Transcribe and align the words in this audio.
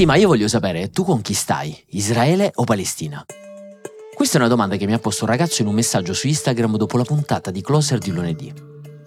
Sì, 0.00 0.06
ma 0.06 0.14
io 0.14 0.28
voglio 0.28 0.48
sapere, 0.48 0.88
tu 0.88 1.04
con 1.04 1.20
chi 1.20 1.34
stai? 1.34 1.78
Israele 1.88 2.50
o 2.54 2.64
Palestina? 2.64 3.22
Questa 4.14 4.38
è 4.38 4.40
una 4.40 4.48
domanda 4.48 4.76
che 4.76 4.86
mi 4.86 4.94
ha 4.94 4.98
posto 4.98 5.24
un 5.24 5.30
ragazzo 5.30 5.60
in 5.60 5.68
un 5.68 5.74
messaggio 5.74 6.14
su 6.14 6.26
Instagram 6.26 6.78
dopo 6.78 6.96
la 6.96 7.04
puntata 7.04 7.50
di 7.50 7.60
Closer 7.60 7.98
di 7.98 8.10
lunedì. 8.10 8.50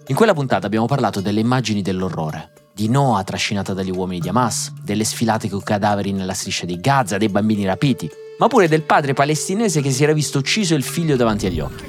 In 0.06 0.14
quella 0.14 0.34
puntata 0.34 0.68
abbiamo 0.68 0.86
parlato 0.86 1.20
delle 1.20 1.40
immagini 1.40 1.82
dell'orrore, 1.82 2.52
di 2.72 2.88
Noah 2.88 3.24
trascinata 3.24 3.74
dagli 3.74 3.90
uomini 3.90 4.20
di 4.20 4.28
Hamas, 4.28 4.72
delle 4.84 5.02
sfilate 5.02 5.48
con 5.48 5.64
cadaveri 5.64 6.12
nella 6.12 6.32
striscia 6.32 6.64
di 6.64 6.78
Gaza, 6.78 7.18
dei 7.18 7.28
bambini 7.28 7.64
rapiti, 7.64 8.08
ma 8.38 8.46
pure 8.46 8.68
del 8.68 8.82
padre 8.82 9.14
palestinese 9.14 9.80
che 9.80 9.90
si 9.90 10.04
era 10.04 10.12
visto 10.12 10.38
ucciso 10.38 10.76
il 10.76 10.84
figlio 10.84 11.16
davanti 11.16 11.46
agli 11.46 11.58
occhi. 11.58 11.84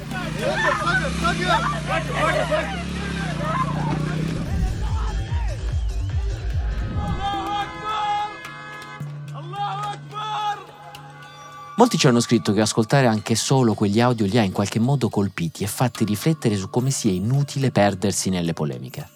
Molti 11.76 11.98
ci 11.98 12.06
hanno 12.06 12.20
scritto 12.20 12.54
che 12.54 12.62
ascoltare 12.62 13.06
anche 13.06 13.34
solo 13.34 13.74
quegli 13.74 14.00
audio 14.00 14.24
li 14.24 14.38
ha 14.38 14.42
in 14.42 14.52
qualche 14.52 14.78
modo 14.78 15.10
colpiti 15.10 15.62
e 15.62 15.66
fatti 15.66 16.06
riflettere 16.06 16.56
su 16.56 16.70
come 16.70 16.90
sia 16.90 17.12
inutile 17.12 17.70
perdersi 17.70 18.30
nelle 18.30 18.54
polemiche. 18.54 19.06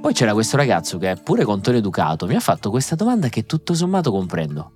Poi 0.00 0.12
c'era 0.12 0.32
questo 0.32 0.56
ragazzo 0.56 0.96
che, 0.96 1.16
pure 1.16 1.44
con 1.44 1.60
tono 1.60 1.76
educato, 1.76 2.26
mi 2.26 2.36
ha 2.36 2.40
fatto 2.40 2.70
questa 2.70 2.94
domanda 2.94 3.28
che 3.28 3.46
tutto 3.46 3.74
sommato 3.74 4.12
comprendo. 4.12 4.74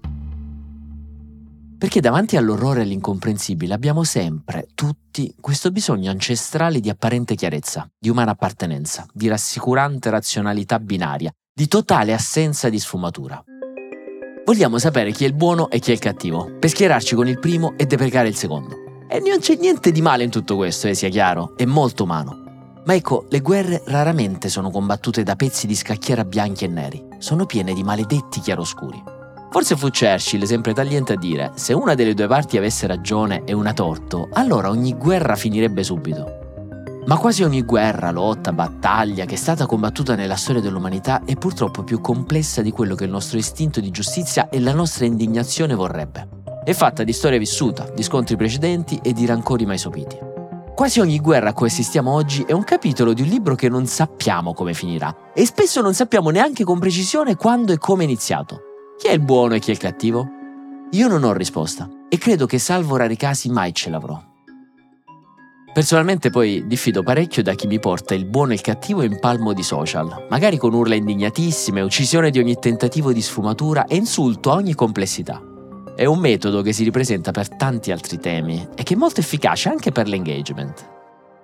Perché 1.79 2.01
davanti 2.01 2.37
all'orrore 2.37 2.81
e 2.81 2.83
all'incomprensibile 2.83 3.73
abbiamo 3.73 4.03
sempre, 4.03 4.67
tutti, 4.75 5.33
questo 5.41 5.71
bisogno 5.71 6.11
ancestrale 6.11 6.81
di 6.81 6.91
apparente 6.91 7.37
chiarezza, 7.37 7.89
di 7.97 8.09
umana 8.09 8.33
appartenenza, 8.33 9.07
di 9.13 9.29
rassicurante 9.29 10.11
razionalità 10.11 10.81
binaria, 10.81 11.33
di 11.55 11.69
totale 11.69 12.13
assenza 12.13 12.69
di 12.69 12.81
sfumatura. 12.81 13.43
Vogliamo 14.45 14.79
sapere 14.79 15.13
chi 15.13 15.23
è 15.23 15.29
il 15.29 15.35
buono 15.35 15.71
e 15.71 15.79
chi 15.79 15.91
è 15.91 15.95
il 15.95 16.01
cattivo, 16.01 16.51
per 16.59 16.69
schierarci 16.69 17.15
con 17.15 17.29
il 17.29 17.39
primo 17.39 17.75
e 17.77 17.87
deprecare 17.87 18.27
il 18.27 18.35
secondo. 18.35 19.05
E 19.09 19.21
non 19.21 19.39
c'è 19.39 19.57
niente 19.57 19.93
di 19.93 20.03
male 20.03 20.25
in 20.25 20.31
tutto 20.31 20.57
questo, 20.57 20.89
eh, 20.89 20.95
sia 20.95 21.09
chiaro, 21.11 21.53
è 21.57 21.65
molto 21.65 22.03
umano. 22.03 22.41
Ma 22.85 22.95
ecco, 22.95 23.27
le 23.29 23.39
guerre 23.39 23.83
raramente 23.87 24.49
sono 24.49 24.71
combattute 24.71 25.23
da 25.23 25.37
pezzi 25.37 25.69
di 25.69 25.77
scacchiera 25.77 26.25
bianchi 26.25 26.65
e 26.65 26.69
neri, 26.69 27.05
sono 27.19 27.47
piene 27.47 27.73
di 27.73 27.85
maledetti 27.85 28.41
chiaroscuri. 28.41 29.01
Forse 29.49 29.77
fu 29.77 29.91
Churchill, 29.91 30.43
sempre 30.43 30.73
tagliente, 30.75 31.13
a 31.13 31.17
dire: 31.17 31.53
se 31.55 31.73
una 31.73 31.95
delle 31.95 32.15
due 32.15 32.27
parti 32.27 32.57
avesse 32.57 32.89
ragione 32.89 33.45
e 33.45 33.53
una 33.53 33.73
torto, 33.73 34.29
allora 34.33 34.71
ogni 34.71 34.95
guerra 34.95 35.37
finirebbe 35.37 35.85
subito. 35.85 36.42
Ma 37.05 37.19
quasi 37.19 37.43
ogni 37.43 37.63
guerra, 37.63 38.13
lotta, 38.13 38.53
battaglia 38.53 39.25
che 39.25 39.35
è 39.35 39.39
stata 39.39 39.67
combattuta 39.67 40.15
nella 40.15 40.37
storia 40.37 40.61
dell'umanità 40.61 41.25
è 41.25 41.35
purtroppo 41.35 41.83
più 41.83 42.01
complessa 42.01 42.63
di 42.63 42.71
quello 42.71 42.95
che 42.95 43.05
il 43.05 43.11
nostro 43.11 43.39
istinto 43.39 43.81
di 43.81 43.91
giustizia 43.91 44.49
e 44.49 44.61
la 44.61 44.73
nostra 44.73 45.05
indignazione 45.05 45.75
vorrebbe. 45.75 46.29
È 46.65 46.73
fatta 46.73 47.03
di 47.03 47.13
storia 47.13 47.39
vissuta, 47.39 47.91
di 47.93 48.05
scontri 48.05 48.37
precedenti 48.37 49.01
e 49.03 49.13
di 49.13 49.27
rancori 49.27 49.67
mai 49.67 49.79
sopiti. 49.79 50.17
Quasi 50.77 51.01
ogni 51.01 51.19
guerra 51.19 51.51
a 51.51 51.53
cui 51.53 51.67
assistiamo 51.67 52.13
oggi 52.13 52.45
è 52.47 52.53
un 52.53 52.63
capitolo 52.63 53.13
di 53.13 53.23
un 53.23 53.29
libro 53.29 53.57
che 53.57 53.69
non 53.69 53.87
sappiamo 53.87 54.55
come 54.55 54.73
finirà 54.73 55.33
e 55.35 55.45
spesso 55.45 55.81
non 55.81 55.95
sappiamo 55.95 56.31
neanche 56.31 56.63
con 56.63 56.79
precisione 56.79 57.35
quando 57.35 57.73
e 57.73 57.79
come 57.79 58.03
è 58.03 58.07
iniziato. 58.07 58.61
Chi 58.97 59.09
è 59.09 59.13
il 59.13 59.21
buono 59.21 59.55
e 59.55 59.59
chi 59.59 59.71
è 59.71 59.73
il 59.73 59.79
cattivo? 59.79 60.29
Io 60.93 61.09
non 61.09 61.25
ho 61.25 61.33
risposta 61.33 61.89
e 62.09 62.17
credo 62.17 62.47
che 62.47 62.59
salvo 62.59 62.97
rari 62.97 63.17
casi 63.17 63.51
mai 63.51 63.75
ce 63.75 63.91
l'avrò. 63.91 64.32
Personalmente 65.73 66.29
poi 66.29 66.67
diffido 66.67 67.03
parecchio 67.03 67.43
da 67.43 67.55
chi 67.55 67.67
mi 67.67 67.81
porta 67.81 68.13
il 68.13 68.27
buono 68.27 68.51
e 68.51 68.57
il 68.57 68.61
cattivo 68.61 69.03
in 69.03 69.19
palmo 69.19 69.55
di 69.55 69.63
social, 69.63 70.27
magari 70.29 70.59
con 70.59 70.75
urla 70.75 70.95
indignatissime, 70.95 71.81
uccisione 71.81 72.31
di 72.31 72.39
ogni 72.39 72.59
tentativo 72.59 73.11
di 73.11 73.23
sfumatura 73.23 73.87
e 73.87 73.97
insulto 73.97 74.51
a 74.51 74.57
ogni 74.57 74.75
complessità. 74.75 75.41
È 75.97 76.05
un 76.05 76.19
metodo 76.19 76.61
che 76.61 76.75
si 76.75 76.85
ripresenta 76.85 77.31
per 77.31 77.49
tanti 77.57 77.91
altri 77.91 78.19
temi 78.19 78.69
e 78.75 78.83
che 78.83 78.93
è 78.93 78.97
molto 78.99 79.21
efficace 79.21 79.71
anche 79.71 79.93
per 79.93 80.09
l'engagement. 80.09 80.91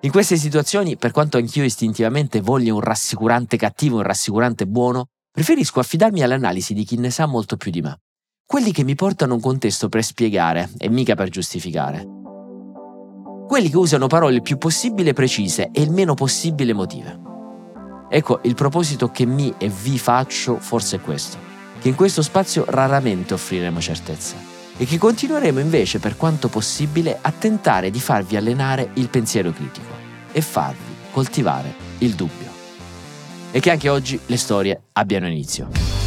In 0.01 0.11
queste 0.11 0.37
situazioni, 0.37 0.99
per 0.99 1.11
quanto 1.11 1.39
anch'io 1.39 1.65
istintivamente 1.65 2.43
voglia 2.43 2.75
un 2.75 2.81
rassicurante 2.81 3.57
cattivo 3.57 3.97
e 3.97 4.01
un 4.01 4.07
rassicurante 4.07 4.67
buono, 4.67 5.07
preferisco 5.33 5.81
affidarmi 5.81 6.23
all'analisi 6.23 6.75
di 6.75 6.85
chi 6.85 6.99
ne 6.99 7.09
sa 7.09 7.25
molto 7.25 7.57
più 7.57 7.71
di 7.71 7.81
me. 7.81 8.01
Quelli 8.45 8.73
che 8.73 8.85
mi 8.85 8.95
portano 8.95 9.35
un 9.35 9.41
contesto 9.41 9.89
per 9.89 10.05
spiegare 10.05 10.69
e 10.77 10.91
mica 10.91 11.15
per 11.15 11.31
giustificare 11.31 12.17
quelli 13.49 13.71
che 13.71 13.79
usano 13.79 14.09
parole 14.09 14.35
il 14.35 14.43
più 14.43 14.59
possibile 14.59 15.15
precise 15.15 15.71
e 15.73 15.81
il 15.81 15.91
meno 15.91 16.13
possibile 16.13 16.73
emotive. 16.73 17.19
Ecco, 18.11 18.41
il 18.43 18.55
proposito 18.55 19.11
che 19.11 19.25
mi 19.25 19.55
e 19.57 19.71
vi 19.71 19.99
faccio 19.99 20.59
forse 20.59 20.97
è 20.97 21.01
questo, 21.01 21.39
che 21.81 21.89
in 21.89 21.95
questo 21.95 22.21
spazio 22.21 22.67
raramente 22.69 23.33
offriremo 23.33 23.81
certezze 23.81 24.37
e 24.77 24.85
che 24.85 24.99
continueremo 24.99 25.61
invece 25.61 25.99
per 25.99 26.19
quanto 26.19 26.49
possibile 26.49 27.19
a 27.21 27.33
tentare 27.33 27.91
di 27.91 28.01
farvi 28.01 28.37
allenare 28.37 28.91
il 28.95 29.09
pensiero 29.09 29.51
critico 29.51 29.95
e 30.31 30.43
farvi 30.43 30.97
coltivare 31.11 31.75
il 31.99 32.15
dubbio. 32.15 32.47
E 33.51 33.61
che 33.61 33.71
anche 33.71 33.89
oggi 33.89 34.21
le 34.27 34.37
storie 34.37 34.79
abbiano 34.93 35.27
inizio. 35.27 35.98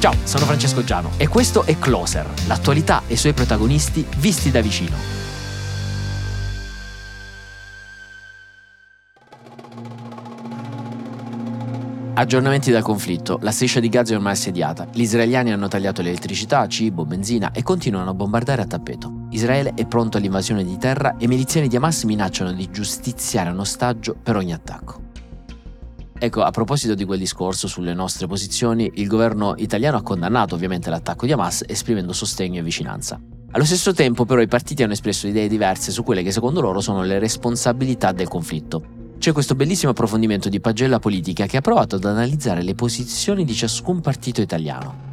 Ciao, 0.00 0.14
sono 0.24 0.46
Francesco 0.46 0.82
Giano 0.82 1.10
e 1.18 1.28
questo 1.28 1.62
è 1.64 1.78
Closer, 1.78 2.26
l'attualità 2.46 3.02
e 3.06 3.12
i 3.12 3.16
suoi 3.18 3.34
protagonisti 3.34 4.06
visti 4.16 4.50
da 4.50 4.62
vicino. 4.62 4.96
Aggiornamenti 12.14 12.70
dal 12.70 12.82
conflitto. 12.82 13.38
La 13.42 13.50
striscia 13.50 13.78
di 13.78 13.90
Gaza 13.90 14.14
è 14.14 14.16
ormai 14.16 14.32
assediata. 14.32 14.88
Gli 14.90 15.02
israeliani 15.02 15.52
hanno 15.52 15.68
tagliato 15.68 16.00
l'elettricità, 16.00 16.66
cibo, 16.66 17.04
benzina 17.04 17.50
e 17.52 17.62
continuano 17.62 18.08
a 18.08 18.14
bombardare 18.14 18.62
a 18.62 18.66
tappeto. 18.66 19.26
Israele 19.32 19.74
è 19.74 19.84
pronto 19.84 20.16
all'invasione 20.16 20.64
di 20.64 20.78
terra 20.78 21.18
e 21.18 21.28
miliziani 21.28 21.68
di 21.68 21.76
Hamas 21.76 22.04
minacciano 22.04 22.52
di 22.52 22.70
giustiziare 22.70 23.50
un 23.50 23.58
ostaggio 23.58 24.16
per 24.22 24.36
ogni 24.36 24.54
attacco. 24.54 25.09
Ecco, 26.22 26.42
a 26.42 26.50
proposito 26.50 26.94
di 26.94 27.06
quel 27.06 27.18
discorso 27.18 27.66
sulle 27.66 27.94
nostre 27.94 28.26
posizioni, 28.26 28.90
il 28.96 29.06
governo 29.06 29.54
italiano 29.56 29.96
ha 29.96 30.02
condannato 30.02 30.54
ovviamente 30.54 30.90
l'attacco 30.90 31.24
di 31.24 31.32
Hamas 31.32 31.64
esprimendo 31.66 32.12
sostegno 32.12 32.58
e 32.58 32.62
vicinanza. 32.62 33.18
Allo 33.52 33.64
stesso 33.64 33.94
tempo 33.94 34.26
però 34.26 34.42
i 34.42 34.46
partiti 34.46 34.82
hanno 34.82 34.92
espresso 34.92 35.26
idee 35.26 35.48
diverse 35.48 35.90
su 35.90 36.02
quelle 36.02 36.22
che 36.22 36.30
secondo 36.30 36.60
loro 36.60 36.82
sono 36.82 37.02
le 37.04 37.18
responsabilità 37.18 38.12
del 38.12 38.28
conflitto. 38.28 38.82
C'è 39.16 39.32
questo 39.32 39.54
bellissimo 39.54 39.92
approfondimento 39.92 40.50
di 40.50 40.60
pagella 40.60 40.98
politica 40.98 41.46
che 41.46 41.56
ha 41.56 41.62
provato 41.62 41.96
ad 41.96 42.04
analizzare 42.04 42.62
le 42.62 42.74
posizioni 42.74 43.46
di 43.46 43.54
ciascun 43.54 44.02
partito 44.02 44.42
italiano 44.42 45.09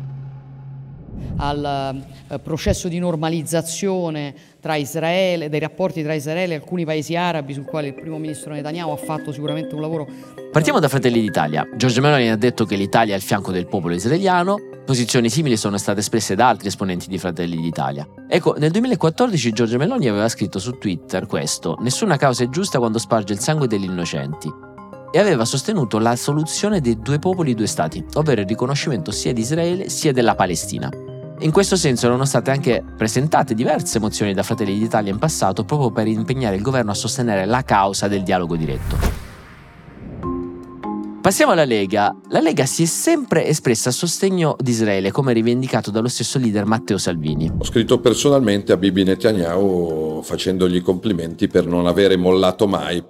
al 1.38 2.04
eh, 2.30 2.40
processo 2.40 2.88
di 2.88 3.00
normalizzazione 3.00 4.34
tra 4.60 4.76
Israele, 4.76 5.50
dei 5.50 5.60
rapporti 5.60 6.04
tra 6.04 6.14
Israele 6.14 6.54
e 6.54 6.58
alcuni 6.58 6.86
paesi 6.86 7.16
arabi 7.16 7.54
sul 7.54 7.66
quale 7.66 7.88
il 7.88 7.94
primo 7.94 8.18
ministro 8.18 8.54
Netanyahu 8.54 8.92
ha 8.92 8.98
fatto 8.98 9.32
sicuramente 9.32 9.76
un 9.76 9.82
lavoro. 9.82 10.08
Partiamo 10.52 10.80
da 10.80 10.88
Fratelli 10.88 11.22
d'Italia. 11.22 11.68
Giorgio 11.76 12.02
Meloni 12.02 12.30
ha 12.30 12.36
detto 12.36 12.66
che 12.66 12.76
l'Italia 12.76 13.14
è 13.14 13.16
al 13.16 13.22
fianco 13.22 13.52
del 13.52 13.68
popolo 13.68 13.94
israeliano, 13.94 14.58
posizioni 14.86 15.30
simili 15.30 15.58
sono 15.58 15.78
state 15.78 16.00
espresse 16.00 16.36
da 16.36 16.48
altri 16.50 16.68
esponenti 16.70 17.08
di 17.08 17.18
Fratelli 17.18 17.58
d'Italia. 17.58 18.08
Ecco, 18.28 18.56
nel 18.58 18.72
2014 18.72 19.52
Giorgio 19.52 19.78
Meloni 19.78 20.08
aveva 20.08 20.30
scritto 20.30 20.60
su 20.60 20.78
Twitter 20.78 21.28
questo, 21.28 21.78
nessuna 21.82 22.18
causa 22.18 22.44
è 22.44 22.50
giusta 22.50 22.80
quando 22.80 22.98
sparge 22.98 23.34
il 23.34 23.40
sangue 23.40 23.68
degli 23.68 23.84
innocenti 23.84 24.52
e 25.12 25.20
aveva 25.20 25.46
sostenuto 25.46 26.00
la 26.00 26.16
soluzione 26.16 26.82
dei 26.82 27.00
due 27.00 27.20
popoli, 27.20 27.54
due 27.54 27.68
stati, 27.68 28.04
ovvero 28.16 28.42
il 28.42 28.48
riconoscimento 28.48 29.12
sia 29.12 29.34
di 29.34 29.42
Israele 29.42 29.90
sia 29.90 30.12
della 30.12 30.36
Palestina. 30.36 30.90
In 31.40 31.52
questo 31.52 31.76
senso 31.76 32.08
erano 32.08 32.26
state 32.26 32.50
anche 32.50 32.84
presentate 32.98 33.54
diverse 33.54 34.00
mozioni 34.00 34.34
da 34.34 34.42
Fratelli 34.42 34.76
d'Italia 34.80 35.12
in 35.12 35.20
passato 35.20 35.64
proprio 35.64 35.92
per 35.92 36.08
impegnare 36.08 36.56
il 36.56 36.64
governo 36.64 36.90
a 36.90 36.96
sostenere 36.96 37.46
la 37.46 37.62
causa 37.62 38.08
del 38.08 38.24
dialogo 38.24 38.56
diretto. 38.56 38.98
Passiamo 41.22 41.52
alla 41.52 41.66
Lega. 41.66 42.16
La 42.30 42.40
Lega 42.40 42.66
si 42.66 42.84
è 42.84 42.86
sempre 42.88 43.46
espressa 43.46 43.90
a 43.90 43.92
sostegno 43.92 44.56
di 44.60 44.72
Israele, 44.72 45.12
come 45.12 45.34
rivendicato 45.34 45.92
dallo 45.92 46.08
stesso 46.08 46.40
leader 46.40 46.66
Matteo 46.66 46.98
Salvini. 46.98 47.52
Ho 47.56 47.64
scritto 47.64 48.00
personalmente 48.00 48.72
a 48.72 48.78
Bibi 48.78 49.04
Netanyahu 49.04 50.22
facendogli 50.24 50.82
complimenti 50.82 51.48
per 51.48 51.68
non 51.68 51.86
avere 51.86 52.18
mollato 52.18 52.66
mai. 52.66 53.04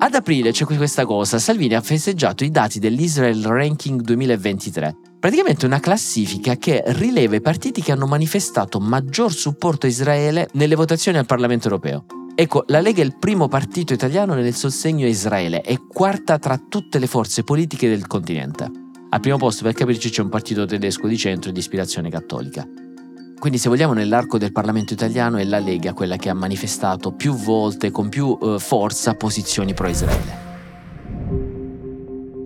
Ad 0.00 0.14
aprile 0.14 0.50
c'è 0.50 0.66
questa 0.66 1.06
cosa, 1.06 1.38
Salvini 1.38 1.74
ha 1.74 1.80
festeggiato 1.80 2.44
i 2.44 2.50
dati 2.50 2.78
dell'Israel 2.78 3.42
Ranking 3.42 4.02
2023 4.02 4.96
praticamente 5.18 5.66
una 5.66 5.80
classifica 5.80 6.56
che 6.56 6.82
rileva 6.86 7.36
i 7.36 7.40
partiti 7.40 7.82
che 7.82 7.92
hanno 7.92 8.06
manifestato 8.06 8.78
maggior 8.78 9.32
supporto 9.32 9.86
a 9.86 9.88
Israele 9.88 10.48
nelle 10.52 10.76
votazioni 10.76 11.18
al 11.18 11.26
Parlamento 11.26 11.68
europeo. 11.68 12.04
Ecco, 12.34 12.62
la 12.68 12.80
Lega 12.80 13.02
è 13.02 13.04
il 13.04 13.16
primo 13.18 13.48
partito 13.48 13.92
italiano 13.92 14.34
nel 14.34 14.54
sostegno 14.54 15.06
a 15.06 15.08
Israele 15.08 15.60
e 15.62 15.80
quarta 15.88 16.38
tra 16.38 16.56
tutte 16.56 17.00
le 17.00 17.08
forze 17.08 17.42
politiche 17.42 17.88
del 17.88 18.06
continente. 18.06 18.70
Al 19.10 19.20
primo 19.20 19.38
posto, 19.38 19.64
per 19.64 19.72
capirci, 19.72 20.10
c'è 20.10 20.22
un 20.22 20.28
partito 20.28 20.64
tedesco 20.64 21.08
di 21.08 21.16
centro 21.16 21.50
di 21.50 21.58
ispirazione 21.58 22.10
cattolica. 22.10 22.64
Quindi, 23.40 23.58
se 23.58 23.68
vogliamo, 23.68 23.92
nell'arco 23.92 24.38
del 24.38 24.52
Parlamento 24.52 24.92
italiano 24.92 25.38
è 25.38 25.44
la 25.44 25.58
Lega 25.58 25.94
quella 25.94 26.16
che 26.16 26.28
ha 26.28 26.34
manifestato 26.34 27.12
più 27.12 27.34
volte, 27.34 27.90
con 27.90 28.08
più 28.08 28.38
eh, 28.40 28.58
forza, 28.60 29.14
posizioni 29.14 29.74
pro-Israele. 29.74 30.47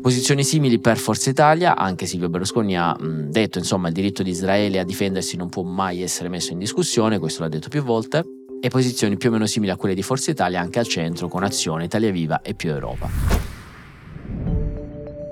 Posizioni 0.03 0.43
simili 0.43 0.81
per 0.81 0.99
Forza 0.99 1.31
Italia, 1.31 1.77
anche 1.77 2.07
Silvio 2.07 2.29
Berlusconi 2.29 2.77
ha 2.77 2.97
detto 3.01 3.59
insomma 3.59 3.87
il 3.87 3.95
diritto 3.95 4.25
di 4.25 4.31
Israele 4.31 4.81
a 4.81 4.85
difendersi 4.85 5.37
non 5.37 5.49
può 5.49 5.63
mai 5.63 6.03
essere 6.03 6.29
messo 6.29 6.51
in 6.51 6.59
discussione, 6.59 7.21
questo 7.21 7.43
l'ha 7.43 7.49
detto 7.49 7.69
più 7.69 7.85
volte, 7.85 8.25
e 8.61 8.69
posizioni 8.69 9.17
più 9.17 9.29
o 9.29 9.33
meno 9.33 9.47
simili 9.47 9.71
a 9.71 9.77
quelle 9.77 9.95
di 9.95 10.03
Forza 10.03 10.33
Italia 10.33 10.61
anche 10.61 10.81
al 10.81 10.89
centro 10.89 11.29
con 11.29 11.45
Azione, 11.45 11.85
Italia 11.85 12.11
Viva 12.11 12.43
e 12.43 12.55
più 12.55 12.71
Europa. 12.71 13.09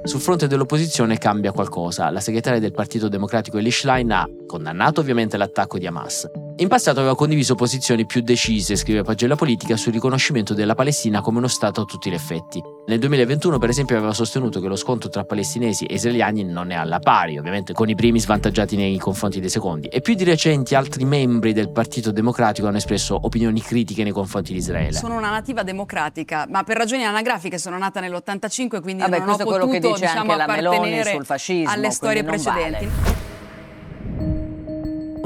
Sul 0.04 0.20
fronte 0.20 0.46
dell'opposizione 0.46 1.18
cambia 1.18 1.50
qualcosa. 1.50 2.08
La 2.10 2.20
segretaria 2.20 2.60
del 2.60 2.72
Partito 2.72 3.08
Democratico 3.08 3.58
Elish 3.58 3.84
Line 3.84 4.14
ha 4.14 4.28
condannato 4.46 5.00
ovviamente 5.00 5.36
l'attacco 5.36 5.78
di 5.78 5.86
Hamas. 5.86 6.28
In 6.60 6.68
passato 6.68 6.98
aveva 6.98 7.16
condiviso 7.16 7.54
posizioni 7.54 8.04
più 8.04 8.20
decise, 8.20 8.76
scrive 8.76 9.00
Pagella 9.00 9.34
Politica, 9.34 9.78
sul 9.78 9.94
riconoscimento 9.94 10.52
della 10.52 10.74
Palestina 10.74 11.22
come 11.22 11.38
uno 11.38 11.48
Stato 11.48 11.80
a 11.80 11.84
tutti 11.86 12.10
gli 12.10 12.14
effetti. 12.14 12.62
Nel 12.84 12.98
2021, 12.98 13.58
per 13.58 13.70
esempio, 13.70 13.96
aveva 13.96 14.12
sostenuto 14.12 14.60
che 14.60 14.68
lo 14.68 14.76
scontro 14.76 15.08
tra 15.08 15.24
palestinesi 15.24 15.86
e 15.86 15.94
israeliani 15.94 16.44
non 16.44 16.70
è 16.70 16.74
alla 16.74 16.98
pari, 16.98 17.38
ovviamente 17.38 17.72
con 17.72 17.88
i 17.88 17.94
primi 17.94 18.20
svantaggiati 18.20 18.76
nei 18.76 18.98
confronti 18.98 19.40
dei 19.40 19.48
secondi. 19.48 19.88
E 19.88 20.02
più 20.02 20.12
di 20.12 20.24
recenti 20.24 20.74
altri 20.74 21.06
membri 21.06 21.54
del 21.54 21.70
Partito 21.70 22.12
Democratico 22.12 22.68
hanno 22.68 22.76
espresso 22.76 23.18
opinioni 23.22 23.62
critiche 23.62 24.02
nei 24.02 24.12
confronti 24.12 24.52
di 24.52 24.58
Israele. 24.58 24.92
Sono 24.92 25.16
una 25.16 25.30
nativa 25.30 25.62
democratica, 25.62 26.44
ma 26.46 26.62
per 26.62 26.76
ragioni 26.76 27.06
anagrafiche 27.06 27.56
sono 27.56 27.78
nata 27.78 28.00
nell'85, 28.00 28.82
quindi 28.82 29.00
Vabbè, 29.00 29.20
non 29.20 29.30
ho 29.30 29.36
potuto 29.38 29.66
dice 29.66 29.92
diciamo, 29.94 30.32
anche 30.32 30.36
la 30.36 30.46
Meloni 30.46 31.04
sul 31.04 31.24
fascismo, 31.24 31.70
alle 31.70 31.90
storie 31.90 32.22
precedenti. 32.22 32.84
Vale. 32.84 33.29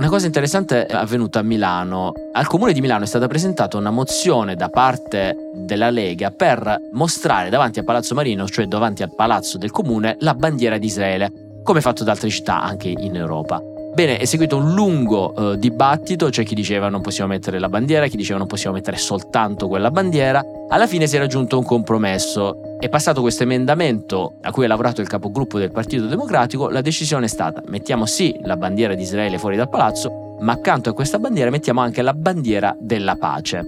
Una 0.04 0.12
cosa 0.12 0.26
interessante 0.26 0.84
è 0.84 0.94
avvenuta 0.94 1.38
a 1.38 1.42
Milano. 1.42 2.12
Al 2.32 2.46
comune 2.46 2.74
di 2.74 2.82
Milano 2.82 3.04
è 3.04 3.06
stata 3.06 3.26
presentata 3.26 3.78
una 3.78 3.90
mozione 3.90 4.54
da 4.54 4.68
parte 4.68 5.34
della 5.54 5.88
Lega 5.88 6.30
per 6.30 6.76
mostrare 6.92 7.48
davanti 7.48 7.78
a 7.78 7.84
Palazzo 7.84 8.14
Marino, 8.14 8.46
cioè 8.46 8.66
davanti 8.66 9.02
al 9.02 9.14
palazzo 9.14 9.56
del 9.56 9.70
comune, 9.70 10.18
la 10.20 10.34
bandiera 10.34 10.76
di 10.76 10.88
Israele, 10.88 11.60
come 11.62 11.80
fatto 11.80 12.04
da 12.04 12.10
altre 12.10 12.28
città 12.28 12.60
anche 12.60 12.88
in 12.88 13.16
Europa. 13.16 13.58
Bene, 13.94 14.18
è 14.18 14.24
seguito 14.24 14.56
un 14.56 14.74
lungo 14.74 15.52
eh, 15.52 15.56
dibattito, 15.56 16.28
c'è 16.28 16.42
chi 16.42 16.56
diceva 16.56 16.88
non 16.88 17.00
possiamo 17.00 17.30
mettere 17.30 17.60
la 17.60 17.68
bandiera, 17.68 18.08
chi 18.08 18.16
diceva 18.16 18.40
non 18.40 18.48
possiamo 18.48 18.74
mettere 18.74 18.96
soltanto 18.96 19.68
quella 19.68 19.92
bandiera. 19.92 20.44
Alla 20.68 20.88
fine 20.88 21.06
si 21.06 21.14
è 21.14 21.20
raggiunto 21.20 21.56
un 21.56 21.64
compromesso. 21.64 22.76
È 22.80 22.88
passato 22.88 23.20
questo 23.20 23.44
emendamento 23.44 24.38
a 24.42 24.50
cui 24.50 24.64
ha 24.64 24.68
lavorato 24.68 25.00
il 25.00 25.06
capogruppo 25.06 25.60
del 25.60 25.70
Partito 25.70 26.06
Democratico, 26.06 26.70
la 26.70 26.80
decisione 26.80 27.26
è 27.26 27.28
stata 27.28 27.62
mettiamo 27.68 28.04
sì 28.04 28.36
la 28.42 28.56
bandiera 28.56 28.94
di 28.94 29.02
Israele 29.02 29.38
fuori 29.38 29.54
dal 29.54 29.68
palazzo, 29.68 30.38
ma 30.40 30.50
accanto 30.50 30.90
a 30.90 30.92
questa 30.92 31.20
bandiera 31.20 31.50
mettiamo 31.50 31.80
anche 31.80 32.02
la 32.02 32.14
bandiera 32.14 32.76
della 32.80 33.14
pace. 33.14 33.62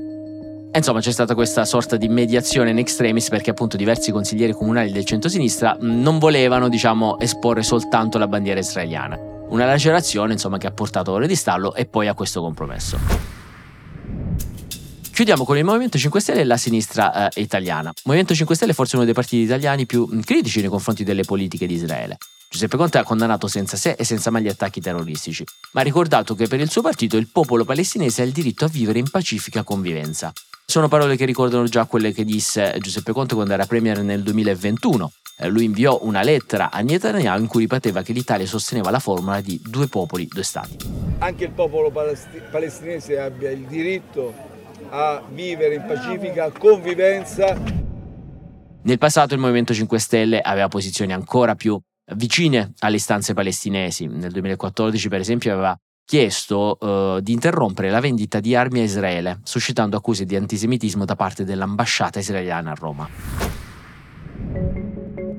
Insomma, 0.72 0.98
c'è 0.98 1.12
stata 1.12 1.36
questa 1.36 1.64
sorta 1.64 1.96
di 1.96 2.08
mediazione 2.08 2.70
in 2.70 2.78
extremis 2.78 3.28
perché 3.28 3.50
appunto 3.50 3.76
diversi 3.76 4.10
consiglieri 4.10 4.52
comunali 4.52 4.90
del 4.90 5.04
centro-sinistra 5.04 5.76
non 5.82 6.18
volevano, 6.18 6.68
diciamo, 6.68 7.20
esporre 7.20 7.62
soltanto 7.62 8.18
la 8.18 8.26
bandiera 8.26 8.58
israeliana. 8.58 9.35
Una 9.48 9.64
lacerazione 9.64 10.32
insomma, 10.32 10.58
che 10.58 10.66
ha 10.66 10.72
portato 10.72 11.12
ore 11.12 11.26
di 11.26 11.36
stallo 11.36 11.74
e 11.74 11.86
poi 11.86 12.08
a 12.08 12.14
questo 12.14 12.40
compromesso. 12.40 12.98
Chiudiamo 15.12 15.44
con 15.44 15.56
il 15.56 15.64
Movimento 15.64 15.96
5 15.96 16.20
Stelle 16.20 16.40
e 16.42 16.44
la 16.44 16.58
sinistra 16.58 17.30
eh, 17.30 17.40
italiana. 17.40 17.92
Movimento 18.04 18.34
5 18.34 18.54
Stelle 18.54 18.72
è 18.72 18.74
forse 18.74 18.96
uno 18.96 19.06
dei 19.06 19.14
partiti 19.14 19.42
italiani 19.42 19.86
più 19.86 20.06
critici 20.22 20.60
nei 20.60 20.68
confronti 20.68 21.04
delle 21.04 21.24
politiche 21.24 21.66
di 21.66 21.74
Israele. 21.74 22.18
Giuseppe 22.48 22.76
Conte 22.76 22.98
ha 22.98 23.02
condannato 23.02 23.48
senza 23.48 23.76
sé 23.76 23.96
e 23.98 24.04
senza 24.04 24.30
mai 24.30 24.42
gli 24.42 24.48
attacchi 24.48 24.80
terroristici, 24.80 25.44
ma 25.72 25.80
ha 25.80 25.84
ricordato 25.84 26.34
che 26.34 26.46
per 26.46 26.60
il 26.60 26.70
suo 26.70 26.82
partito 26.82 27.16
il 27.16 27.28
popolo 27.28 27.64
palestinese 27.64 28.22
ha 28.22 28.24
il 28.24 28.32
diritto 28.32 28.64
a 28.64 28.68
vivere 28.68 28.98
in 28.98 29.10
pacifica 29.10 29.62
convivenza. 29.62 30.32
Sono 30.64 30.88
parole 30.88 31.16
che 31.16 31.24
ricordano 31.24 31.64
già 31.66 31.84
quelle 31.84 32.12
che 32.12 32.24
disse 32.24 32.76
Giuseppe 32.80 33.12
Conte 33.12 33.34
quando 33.34 33.52
era 33.52 33.66
premier 33.66 34.02
nel 34.02 34.22
2021, 34.22 35.12
eh, 35.38 35.48
lui 35.48 35.64
inviò 35.64 35.98
una 36.02 36.22
lettera 36.22 36.70
a 36.70 36.80
Netanyahu 36.80 37.40
in 37.40 37.46
cui 37.46 37.60
ripeteva 37.60 38.02
che 38.02 38.12
l'Italia 38.12 38.46
sosteneva 38.46 38.90
la 38.90 38.98
formula 38.98 39.40
di 39.40 39.60
due 39.62 39.86
popoli, 39.86 40.26
due 40.26 40.42
stati. 40.42 40.76
Anche 41.18 41.44
il 41.44 41.50
popolo 41.50 41.90
palesti- 41.90 42.40
palestinese 42.50 43.18
abbia 43.18 43.50
il 43.50 43.66
diritto 43.66 44.34
a 44.88 45.22
vivere 45.28 45.74
in 45.74 45.84
pacifica 45.86 46.50
convivenza. 46.50 47.56
Nel 48.82 48.98
passato 48.98 49.34
il 49.34 49.40
Movimento 49.40 49.74
5 49.74 49.98
Stelle 49.98 50.40
aveva 50.40 50.68
posizioni 50.68 51.12
ancora 51.12 51.54
più 51.54 51.78
vicine 52.14 52.72
alle 52.78 52.96
istanze 52.96 53.34
palestinesi. 53.34 54.06
Nel 54.06 54.30
2014, 54.30 55.08
per 55.08 55.20
esempio, 55.20 55.52
aveva 55.52 55.76
chiesto 56.04 56.78
uh, 56.80 57.20
di 57.20 57.32
interrompere 57.32 57.90
la 57.90 58.00
vendita 58.00 58.38
di 58.38 58.54
armi 58.54 58.80
a 58.80 58.84
Israele, 58.84 59.40
suscitando 59.42 59.96
accuse 59.96 60.24
di 60.24 60.36
antisemitismo 60.36 61.04
da 61.04 61.16
parte 61.16 61.44
dell'ambasciata 61.44 62.20
israeliana 62.20 62.70
a 62.70 62.74
Roma. 62.74 63.08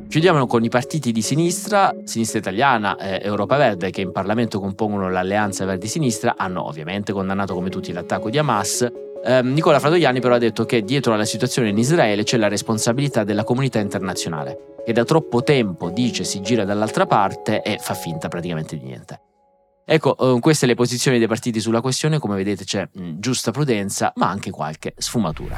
Chiudiamo 0.10 0.48
con 0.48 0.64
i 0.64 0.70
partiti 0.70 1.12
di 1.12 1.22
sinistra, 1.22 1.94
Sinistra 2.04 2.40
Italiana 2.40 2.98
e 2.98 3.22
Europa 3.24 3.58
Verde, 3.58 3.92
che 3.92 4.02
in 4.02 4.12
Parlamento 4.12 4.60
compongono 4.60 5.10
l'alleanza 5.10 5.66
Verdi-Sinistra, 5.66 6.36
hanno 6.38 6.66
ovviamente 6.66 7.12
condannato 7.12 7.54
come 7.54 7.70
tutti 7.70 7.92
l'attacco 7.92 8.30
di 8.30 8.38
Hamas. 8.38 8.88
Eh, 9.24 9.42
Nicola 9.42 9.80
Fradoiani 9.80 10.20
però 10.20 10.36
ha 10.36 10.40
detto 10.40 10.66
che 10.66 10.84
dietro 10.84 11.14
alla 11.14 11.26
situazione 11.26 11.70
in 11.70 11.78
Israele 11.78 12.24
c'è 12.24 12.38
la 12.38 12.48
responsabilità 12.48 13.24
della 13.24 13.44
comunità 13.44 13.80
internazionale, 13.80 14.76
che 14.86 14.94
da 14.94 15.04
troppo 15.04 15.44
tempo 15.44 15.90
dice 15.90 16.24
si 16.24 16.42
gira 16.42 16.64
dall'altra 16.64 17.06
parte 17.06 17.62
e 17.62 17.78
fa 17.80 17.94
finta 17.94 18.28
praticamente 18.28 18.78
di 18.78 18.86
niente. 18.86 19.22
Ecco, 19.90 20.18
eh, 20.18 20.40
queste 20.42 20.66
le 20.66 20.76
posizioni 20.76 21.18
dei 21.18 21.28
partiti 21.28 21.62
sulla 21.62 21.80
questione, 21.80 22.20
come 22.20 22.36
vedete 22.36 22.66
c'è 22.66 22.88
mh, 22.92 23.20
giusta 23.20 23.52
prudenza, 23.52 24.12
ma 24.16 24.30
anche 24.30 24.52
qualche 24.52 24.94
sfumatura. 24.98 25.58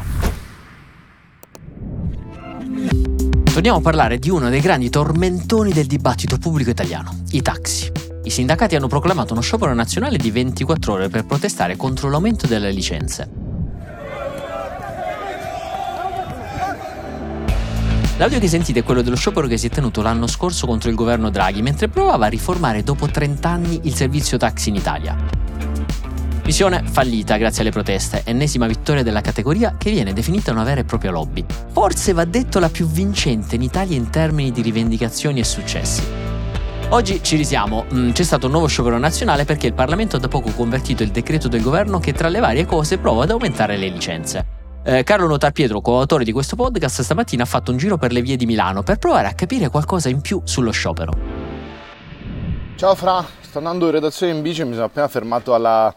Torniamo 3.52 3.80
a 3.80 3.82
parlare 3.82 4.20
di 4.20 4.30
uno 4.30 4.50
dei 4.50 4.62
grandi 4.62 4.90
tormentoni 4.90 5.74
del 5.74 5.88
dibattito 5.88 6.38
pubblico 6.38 6.70
italiano, 6.70 7.24
i 7.32 7.42
taxi. 7.42 7.92
I 8.24 8.30
sindacati 8.30 8.76
hanno 8.76 8.88
proclamato 8.88 9.34
uno 9.34 9.42
sciopero 9.42 9.74
nazionale 9.74 10.18
di 10.18 10.30
24 10.30 10.94
ore 10.94 11.10
per 11.10 11.26
protestare 11.26 11.76
contro 11.76 12.10
l'aumento 12.10 12.46
delle 12.46 12.72
licenze. 12.72 13.49
L'audio 18.20 18.40
che 18.40 18.50
sentite 18.50 18.82
è 18.82 18.84
quello 18.84 19.02
dello 19.02 19.16
sciopero 19.16 19.48
che 19.48 19.56
si 19.56 19.68
è 19.68 19.70
tenuto 19.70 20.02
l'anno 20.02 20.28
scorso 20.28 20.68
contro 20.68 20.90
il 20.90 20.96
governo 20.96 21.30
Draghi 21.30 21.62
mentre 21.62 21.88
provava 21.88 22.26
a 22.26 22.28
riformare 22.28 22.84
dopo 22.84 23.08
30 23.08 23.48
anni 23.48 23.80
il 23.84 23.96
servizio 23.96 24.36
taxi 24.36 24.68
in 24.68 24.76
Italia. 24.76 25.16
Missione 26.44 26.84
fallita 26.84 27.38
grazie 27.38 27.62
alle 27.62 27.72
proteste, 27.72 28.24
ennesima 28.26 28.68
vittoria 28.68 29.04
della 29.04 29.22
categoria 29.22 29.76
che 29.78 29.90
viene 29.90 30.12
definita 30.12 30.52
una 30.52 30.66
vera 30.66 30.82
e 30.82 30.84
propria 30.84 31.12
lobby. 31.12 31.46
Forse 31.72 32.12
va 32.12 32.26
detto 32.26 32.60
la 32.60 32.68
più 32.68 32.88
vincente 32.88 33.56
in 33.56 33.62
Italia 33.62 33.96
in 33.96 34.10
termini 34.10 34.52
di 34.52 34.62
rivendicazioni 34.62 35.40
e 35.40 35.46
successi. 35.46 36.04
Oggi 36.90 37.24
ci 37.24 37.38
risiamo, 37.38 37.86
mm, 37.94 38.12
c'è 38.12 38.24
stato 38.24 38.48
un 38.48 38.52
nuovo 38.52 38.68
sciopero 38.68 38.98
nazionale 38.98 39.46
perché 39.46 39.68
il 39.68 39.74
Parlamento 39.74 40.18
ha 40.18 40.20
da 40.20 40.28
poco 40.28 40.52
convertito 40.52 41.04
il 41.04 41.12
decreto 41.12 41.48
del 41.48 41.62
governo 41.62 42.00
che 42.00 42.12
tra 42.12 42.28
le 42.28 42.42
varie 42.42 42.66
cose 42.66 42.98
prova 42.98 43.24
ad 43.24 43.30
aumentare 43.30 43.78
le 43.78 43.88
licenze. 43.88 44.59
Eh, 44.82 45.04
Carlo 45.04 45.28
Notarpietro, 45.28 45.82
coautore 45.82 46.24
di 46.24 46.32
questo 46.32 46.56
podcast, 46.56 47.02
stamattina 47.02 47.44
ha 47.44 47.46
fatto 47.46 47.72
un 47.72 47.78
giro 47.78 47.98
per 47.98 48.14
le 48.14 48.22
vie 48.22 48.38
di 48.38 48.46
Milano 48.46 48.82
per 48.82 48.98
provare 48.98 49.28
a 49.28 49.34
capire 49.34 49.70
qualcosa 49.70 50.08
in 50.08 50.22
più 50.22 50.42
sullo 50.46 50.72
sciopero. 50.72 51.12
Ciao 52.76 52.96
Fra, 52.96 53.26
sto 53.42 53.58
andando 53.58 53.88
in 53.88 53.92
redazione 53.92 54.32
in 54.32 54.42
bici 54.42 54.64
mi 54.64 54.72
sono 54.74 54.86
appena 54.86 55.10
fermato 55.10 55.54
alla 55.54 55.94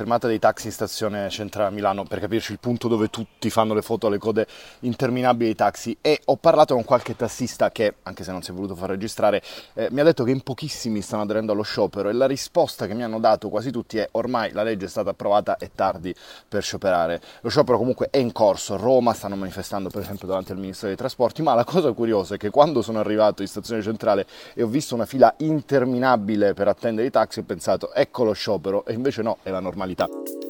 fermata 0.00 0.26
dei 0.26 0.38
taxi 0.38 0.68
in 0.68 0.72
stazione 0.72 1.28
centrale 1.28 1.68
a 1.68 1.70
Milano, 1.70 2.04
per 2.04 2.20
capirci 2.20 2.52
il 2.52 2.58
punto 2.58 2.88
dove 2.88 3.10
tutti 3.10 3.50
fanno 3.50 3.74
le 3.74 3.82
foto 3.82 4.06
alle 4.06 4.16
code 4.16 4.46
interminabili 4.80 5.44
dei 5.44 5.54
taxi. 5.54 5.94
E 6.00 6.22
ho 6.24 6.36
parlato 6.36 6.72
con 6.72 6.84
qualche 6.84 7.14
tassista 7.14 7.70
che, 7.70 7.96
anche 8.04 8.24
se 8.24 8.32
non 8.32 8.40
si 8.40 8.50
è 8.50 8.54
voluto 8.54 8.74
far 8.74 8.88
registrare, 8.88 9.42
eh, 9.74 9.88
mi 9.90 10.00
ha 10.00 10.04
detto 10.04 10.24
che 10.24 10.30
in 10.30 10.40
pochissimi 10.40 11.02
stanno 11.02 11.24
aderendo 11.24 11.52
allo 11.52 11.60
sciopero. 11.60 12.08
E 12.08 12.14
la 12.14 12.26
risposta 12.26 12.86
che 12.86 12.94
mi 12.94 13.02
hanno 13.02 13.20
dato 13.20 13.50
quasi 13.50 13.70
tutti 13.70 13.98
è 13.98 14.08
ormai 14.12 14.52
la 14.52 14.62
legge 14.62 14.86
è 14.86 14.88
stata 14.88 15.10
approvata, 15.10 15.58
è 15.58 15.68
tardi 15.74 16.14
per 16.48 16.62
scioperare. 16.62 17.20
Lo 17.42 17.50
sciopero 17.50 17.76
comunque 17.76 18.08
è 18.10 18.16
in 18.16 18.32
corso, 18.32 18.78
Roma 18.78 19.12
stanno 19.12 19.36
manifestando 19.36 19.90
per 19.90 20.00
esempio 20.00 20.26
davanti 20.26 20.52
al 20.52 20.58
Ministero 20.58 20.86
dei 20.86 20.96
Trasporti, 20.96 21.42
ma 21.42 21.52
la 21.52 21.64
cosa 21.64 21.92
curiosa 21.92 22.36
è 22.36 22.38
che 22.38 22.48
quando 22.48 22.80
sono 22.80 23.00
arrivato 23.00 23.42
in 23.42 23.48
stazione 23.48 23.82
centrale 23.82 24.26
e 24.54 24.62
ho 24.62 24.66
visto 24.66 24.94
una 24.94 25.04
fila 25.04 25.34
interminabile 25.40 26.54
per 26.54 26.68
attendere 26.68 27.06
i 27.06 27.10
taxi 27.10 27.40
ho 27.40 27.42
pensato 27.42 27.92
ecco 27.92 28.24
lo 28.24 28.32
sciopero 28.32 28.86
e 28.86 28.94
invece 28.94 29.20
no, 29.20 29.36
è 29.42 29.50
la 29.50 29.60
normalità 29.60 29.88
normalità. 29.90 30.49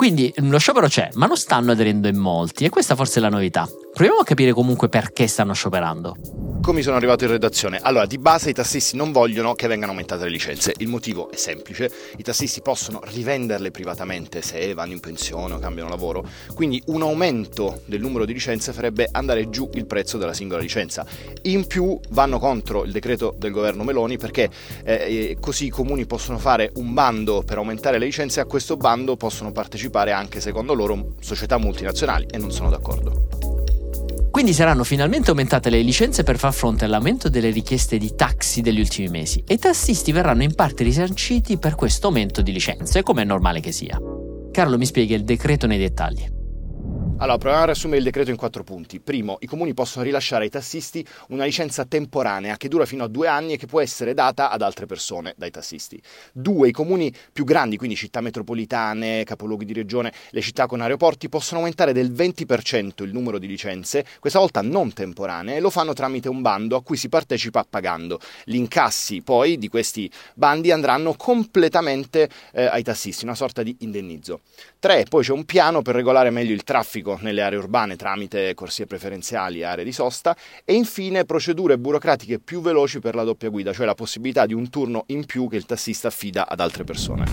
Quindi 0.00 0.32
lo 0.36 0.56
sciopero 0.56 0.86
c'è, 0.86 1.10
ma 1.16 1.26
non 1.26 1.36
stanno 1.36 1.72
aderendo 1.72 2.08
in 2.08 2.16
molti 2.16 2.64
e 2.64 2.70
questa 2.70 2.96
forse 2.96 3.18
è 3.18 3.22
la 3.22 3.28
novità. 3.28 3.68
Proviamo 3.92 4.20
a 4.20 4.24
capire 4.24 4.52
comunque 4.52 4.88
perché 4.88 5.26
stanno 5.26 5.52
scioperando. 5.52 6.16
Come 6.62 6.82
sono 6.82 6.96
arrivato 6.96 7.24
in 7.24 7.30
redazione? 7.30 7.78
Allora, 7.82 8.06
di 8.06 8.16
base 8.16 8.50
i 8.50 8.52
tassisti 8.52 8.96
non 8.96 9.12
vogliono 9.12 9.54
che 9.54 9.66
vengano 9.66 9.92
aumentate 9.92 10.24
le 10.24 10.30
licenze. 10.30 10.72
Il 10.78 10.88
motivo 10.88 11.30
è 11.30 11.36
semplice: 11.36 11.90
i 12.16 12.22
tassisti 12.22 12.62
possono 12.62 13.00
rivenderle 13.02 13.70
privatamente 13.70 14.42
se 14.42 14.72
vanno 14.72 14.92
in 14.92 15.00
pensione 15.00 15.54
o 15.54 15.58
cambiano 15.58 15.88
lavoro. 15.88 16.26
Quindi 16.54 16.80
un 16.86 17.02
aumento 17.02 17.82
del 17.86 18.00
numero 18.00 18.24
di 18.24 18.32
licenze 18.32 18.72
farebbe 18.72 19.08
andare 19.10 19.50
giù 19.50 19.68
il 19.74 19.86
prezzo 19.86 20.16
della 20.16 20.34
singola 20.34 20.60
licenza. 20.60 21.04
In 21.42 21.66
più 21.66 21.98
vanno 22.10 22.38
contro 22.38 22.84
il 22.84 22.92
decreto 22.92 23.34
del 23.36 23.50
governo 23.50 23.82
Meloni 23.82 24.16
perché 24.16 24.48
eh, 24.84 24.92
eh 24.94 25.36
così 25.40 25.66
i 25.66 25.70
comuni 25.70 26.06
possono 26.06 26.38
fare 26.38 26.70
un 26.76 26.92
bando 26.94 27.42
per 27.42 27.56
aumentare 27.56 27.98
le 27.98 28.04
licenze 28.04 28.40
e 28.40 28.42
a 28.42 28.46
questo 28.46 28.76
bando 28.76 29.16
possono 29.16 29.50
partecipare 29.50 29.89
anche 30.12 30.40
secondo 30.40 30.74
loro 30.74 31.14
società 31.20 31.58
multinazionali 31.58 32.26
e 32.30 32.38
non 32.38 32.50
sono 32.50 32.70
d'accordo. 32.70 33.28
Quindi 34.30 34.52
saranno 34.52 34.84
finalmente 34.84 35.30
aumentate 35.30 35.70
le 35.70 35.82
licenze 35.82 36.22
per 36.22 36.38
far 36.38 36.54
fronte 36.54 36.84
all'aumento 36.84 37.28
delle 37.28 37.50
richieste 37.50 37.98
di 37.98 38.14
taxi 38.14 38.60
degli 38.60 38.78
ultimi 38.78 39.08
mesi 39.08 39.42
e 39.46 39.54
i 39.54 39.58
tassisti 39.58 40.12
verranno 40.12 40.44
in 40.44 40.54
parte 40.54 40.84
risarciti 40.84 41.58
per 41.58 41.74
questo 41.74 42.06
aumento 42.06 42.40
di 42.40 42.52
licenze, 42.52 43.02
come 43.02 43.22
è 43.22 43.24
normale 43.24 43.60
che 43.60 43.72
sia. 43.72 44.00
Carlo 44.50 44.78
mi 44.78 44.86
spiega 44.86 45.16
il 45.16 45.24
decreto 45.24 45.66
nei 45.66 45.78
dettagli. 45.78 46.39
Allora, 47.20 47.36
proviamo 47.36 47.64
a 47.64 47.66
riassumere 47.66 47.98
il 47.98 48.04
decreto 48.04 48.30
in 48.30 48.36
quattro 48.36 48.64
punti. 48.64 48.98
Primo, 48.98 49.36
i 49.40 49.46
comuni 49.46 49.74
possono 49.74 50.04
rilasciare 50.04 50.44
ai 50.44 50.48
tassisti 50.48 51.06
una 51.28 51.44
licenza 51.44 51.84
temporanea 51.84 52.56
che 52.56 52.68
dura 52.68 52.86
fino 52.86 53.04
a 53.04 53.08
due 53.08 53.28
anni 53.28 53.52
e 53.52 53.56
che 53.58 53.66
può 53.66 53.82
essere 53.82 54.14
data 54.14 54.50
ad 54.50 54.62
altre 54.62 54.86
persone 54.86 55.34
dai 55.36 55.50
tassisti. 55.50 56.00
Due, 56.32 56.68
i 56.68 56.72
comuni 56.72 57.14
più 57.30 57.44
grandi, 57.44 57.76
quindi 57.76 57.94
città 57.94 58.22
metropolitane, 58.22 59.24
capoluoghi 59.24 59.66
di 59.66 59.74
regione, 59.74 60.14
le 60.30 60.40
città 60.40 60.66
con 60.66 60.80
aeroporti, 60.80 61.28
possono 61.28 61.60
aumentare 61.60 61.92
del 61.92 62.10
20% 62.10 63.02
il 63.02 63.12
numero 63.12 63.38
di 63.38 63.46
licenze, 63.46 64.02
questa 64.18 64.38
volta 64.38 64.62
non 64.62 64.90
temporanee, 64.90 65.56
e 65.56 65.60
lo 65.60 65.68
fanno 65.68 65.92
tramite 65.92 66.30
un 66.30 66.40
bando 66.40 66.74
a 66.74 66.82
cui 66.82 66.96
si 66.96 67.10
partecipa 67.10 67.66
pagando. 67.68 68.18
Gli 68.44 68.56
incassi 68.56 69.20
poi 69.20 69.58
di 69.58 69.68
questi 69.68 70.10
bandi 70.34 70.70
andranno 70.70 71.12
completamente 71.12 72.30
eh, 72.54 72.64
ai 72.64 72.82
tassisti, 72.82 73.24
una 73.24 73.34
sorta 73.34 73.62
di 73.62 73.76
indennizzo. 73.80 74.40
Tre, 74.78 75.04
poi 75.06 75.22
c'è 75.22 75.32
un 75.32 75.44
piano 75.44 75.82
per 75.82 75.94
regolare 75.94 76.30
meglio 76.30 76.54
il 76.54 76.64
traffico 76.64 77.08
nelle 77.20 77.42
aree 77.42 77.58
urbane 77.58 77.96
tramite 77.96 78.54
corsie 78.54 78.86
preferenziali 78.86 79.60
e 79.60 79.64
aree 79.64 79.84
di 79.84 79.92
sosta 79.92 80.36
e 80.64 80.74
infine 80.74 81.24
procedure 81.24 81.78
burocratiche 81.78 82.38
più 82.38 82.60
veloci 82.60 83.00
per 83.00 83.14
la 83.14 83.24
doppia 83.24 83.48
guida, 83.48 83.72
cioè 83.72 83.86
la 83.86 83.94
possibilità 83.94 84.46
di 84.46 84.54
un 84.54 84.68
turno 84.70 85.04
in 85.06 85.24
più 85.26 85.48
che 85.48 85.56
il 85.56 85.66
tassista 85.66 86.08
affida 86.08 86.48
ad 86.48 86.60
altre 86.60 86.84
persone. 86.84 87.24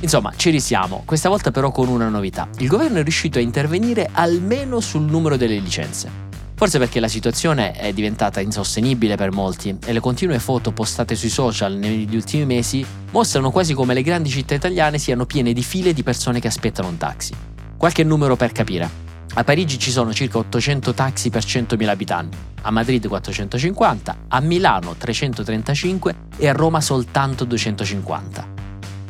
Insomma, 0.00 0.32
ci 0.36 0.50
risiamo, 0.50 1.02
questa 1.06 1.28
volta 1.28 1.50
però 1.50 1.70
con 1.70 1.88
una 1.88 2.08
novità. 2.08 2.48
Il 2.58 2.68
governo 2.68 2.98
è 2.98 3.02
riuscito 3.02 3.38
a 3.38 3.42
intervenire 3.42 4.08
almeno 4.12 4.80
sul 4.80 5.02
numero 5.02 5.36
delle 5.36 5.58
licenze. 5.58 6.24
Forse 6.54 6.78
perché 6.78 7.00
la 7.00 7.08
situazione 7.08 7.72
è 7.72 7.92
diventata 7.92 8.40
insostenibile 8.40 9.16
per 9.16 9.30
molti 9.30 9.76
e 9.84 9.92
le 9.92 10.00
continue 10.00 10.38
foto 10.38 10.72
postate 10.72 11.14
sui 11.14 11.28
social 11.28 11.74
negli 11.74 12.14
ultimi 12.14 12.46
mesi 12.46 12.84
mostrano 13.10 13.50
quasi 13.50 13.74
come 13.74 13.92
le 13.92 14.00
grandi 14.00 14.30
città 14.30 14.54
italiane 14.54 14.96
siano 14.98 15.26
piene 15.26 15.52
di 15.52 15.62
file 15.62 15.92
di 15.92 16.02
persone 16.02 16.40
che 16.40 16.48
aspettano 16.48 16.88
un 16.88 16.96
taxi. 16.96 17.34
Qualche 17.76 18.04
numero 18.04 18.36
per 18.36 18.52
capire. 18.52 19.05
A 19.38 19.44
Parigi 19.44 19.78
ci 19.78 19.90
sono 19.90 20.14
circa 20.14 20.38
800 20.38 20.94
taxi 20.94 21.28
per 21.28 21.44
100.000 21.44 21.88
abitanti, 21.88 22.38
a 22.62 22.70
Madrid 22.70 23.06
450, 23.06 24.16
a 24.28 24.40
Milano 24.40 24.94
335 24.96 26.14
e 26.38 26.48
a 26.48 26.52
Roma 26.52 26.80
soltanto 26.80 27.44
250. 27.44 28.54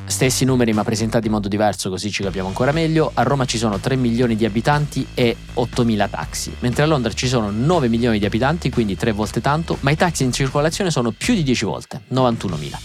Stessi 0.04 0.44
numeri 0.44 0.72
ma 0.72 0.82
presentati 0.82 1.26
in 1.26 1.32
modo 1.32 1.46
diverso 1.46 1.90
così 1.90 2.10
ci 2.10 2.24
capiamo 2.24 2.48
ancora 2.48 2.72
meglio, 2.72 3.12
a 3.14 3.22
Roma 3.22 3.44
ci 3.44 3.56
sono 3.56 3.78
3 3.78 3.94
milioni 3.94 4.34
di 4.34 4.44
abitanti 4.44 5.06
e 5.14 5.36
8.000 5.54 6.10
taxi, 6.10 6.52
mentre 6.58 6.82
a 6.82 6.86
Londra 6.86 7.12
ci 7.12 7.28
sono 7.28 7.52
9 7.52 7.86
milioni 7.86 8.18
di 8.18 8.26
abitanti, 8.26 8.68
quindi 8.68 8.96
3 8.96 9.12
volte 9.12 9.40
tanto, 9.40 9.76
ma 9.82 9.92
i 9.92 9.96
taxi 9.96 10.24
in 10.24 10.32
circolazione 10.32 10.90
sono 10.90 11.12
più 11.12 11.34
di 11.34 11.44
10 11.44 11.64
volte, 11.64 12.00
91.000. 12.12 12.78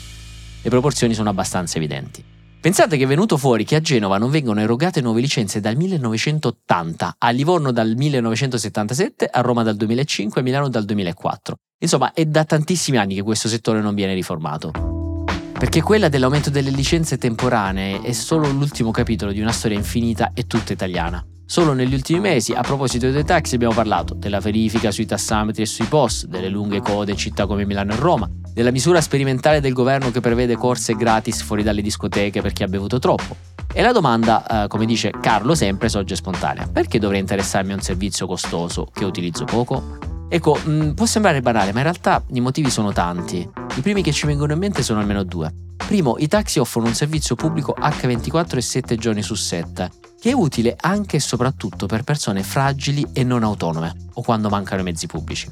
Le 0.62 0.70
proporzioni 0.70 1.16
sono 1.16 1.32
abbastanza 1.32 1.78
evidenti. 1.78 2.24
Pensate 2.62 2.96
che 2.96 3.06
è 3.06 3.08
venuto 3.08 3.38
fuori 3.38 3.66
che 3.66 3.76
a 3.76 3.82
Genova 3.82 4.20
non 4.20 4.30
vengono 4.30 4.62
erogate 4.62 5.02
nuove 5.02 5.20
licenze 5.20 5.60
dal 5.60 5.76
1980, 5.76 7.16
a 7.18 7.30
Livorno 7.32 7.72
dal 7.72 7.96
1977, 7.96 9.26
a 9.26 9.42
Roma 9.42 9.64
dal 9.64 9.76
2005 9.76 10.38
e 10.38 10.44
a 10.44 10.46
Milano 10.46 10.70
dal 10.70 10.86
2004. 10.86 11.56
Insomma, 11.80 12.14
è 12.14 12.24
da 12.24 12.46
tantissimi 12.46 12.98
anni 12.98 13.16
che 13.16 13.24
questo 13.24 13.48
settore 13.48 13.82
non 13.82 13.96
viene 13.96 14.14
riformato. 14.14 15.24
Perché 15.58 15.82
quella 15.82 16.08
dell'aumento 16.08 16.52
delle 16.52 16.70
licenze 16.70 17.18
temporanee 17.18 18.02
è 18.02 18.12
solo 18.12 18.48
l'ultimo 18.48 18.92
capitolo 18.92 19.32
di 19.32 19.42
una 19.42 19.52
storia 19.52 19.78
infinita 19.78 20.30
e 20.36 20.46
tutta 20.46 20.72
italiana. 20.72 21.31
Solo 21.52 21.74
negli 21.74 21.94
ultimi 21.94 22.22
mesi, 22.22 22.54
a 22.54 22.62
proposito 22.62 23.12
dei 23.12 23.26
taxi, 23.26 23.56
abbiamo 23.56 23.74
parlato 23.74 24.14
della 24.14 24.40
verifica 24.40 24.90
sui 24.90 25.06
tassametri 25.06 25.64
e 25.64 25.66
sui 25.66 25.84
post, 25.84 26.28
delle 26.28 26.48
lunghe 26.48 26.80
code 26.80 27.12
in 27.12 27.18
città 27.18 27.46
come 27.46 27.66
Milano 27.66 27.92
e 27.92 27.98
Roma, 27.98 28.30
della 28.54 28.72
misura 28.72 29.02
sperimentale 29.02 29.60
del 29.60 29.74
governo 29.74 30.12
che 30.12 30.22
prevede 30.22 30.56
corse 30.56 30.96
gratis 30.96 31.42
fuori 31.42 31.62
dalle 31.62 31.82
discoteche 31.82 32.42
per 32.42 32.54
chi 32.54 32.64
ha 32.64 32.68
bevuto 32.68 33.00
troppo. 33.00 33.36
E 33.74 33.82
la 33.82 33.92
domanda, 33.92 34.64
eh, 34.64 34.68
come 34.70 34.86
dice 34.86 35.12
Carlo 35.20 35.54
sempre, 35.54 35.90
sorge 35.90 36.16
spontanea. 36.16 36.70
Perché 36.72 37.00
dovrei 37.00 37.20
interessarmi 37.20 37.74
a 37.74 37.76
un 37.76 37.82
servizio 37.82 38.28
costoso 38.28 38.88
che 38.90 39.04
utilizzo 39.04 39.44
poco? 39.44 39.98
Ecco, 40.30 40.58
mh, 40.64 40.72
mm, 40.72 40.92
può 40.92 41.06
sembrare 41.06 41.42
banale, 41.42 41.74
ma 41.74 41.80
in 41.80 41.84
realtà 41.84 42.24
i 42.32 42.40
motivi 42.40 42.70
sono 42.70 42.94
tanti. 42.94 43.46
I 43.76 43.82
primi 43.82 44.02
che 44.02 44.14
ci 44.14 44.26
vengono 44.26 44.54
in 44.54 44.60
mente 44.60 44.84
sono 44.84 45.02
almeno 45.02 45.24
due. 45.24 45.54
Primo, 45.86 46.16
i 46.18 46.30
taxi 46.30 46.60
offrono 46.60 46.88
un 46.88 46.94
servizio 46.94 47.36
pubblico 47.36 47.76
H24 47.78 48.56
e 48.56 48.62
7 48.62 48.96
giorni 48.96 49.22
su 49.22 49.36
7, 49.36 49.90
che 50.22 50.30
è 50.30 50.34
utile 50.34 50.78
anche 50.80 51.18
e 51.18 51.20
soprattutto 51.20 51.88
per 51.88 52.04
persone 52.04 52.44
fragili 52.44 53.08
e 53.12 53.24
non 53.24 53.42
autonome, 53.42 53.96
o 54.14 54.22
quando 54.22 54.50
mancano 54.50 54.82
i 54.82 54.84
mezzi 54.84 55.08
pubblici. 55.08 55.50